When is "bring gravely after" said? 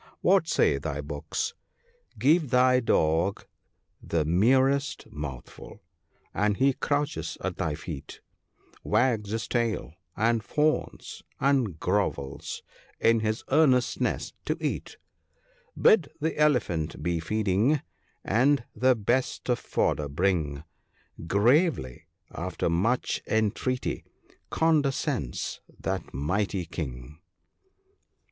20.09-22.69